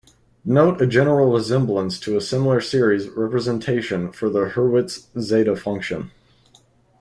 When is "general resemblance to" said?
0.87-2.17